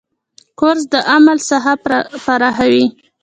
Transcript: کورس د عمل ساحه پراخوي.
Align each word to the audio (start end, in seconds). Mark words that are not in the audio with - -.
کورس 0.59 0.83
د 0.93 0.95
عمل 1.13 1.37
ساحه 1.49 1.73
پراخوي. 2.25 2.85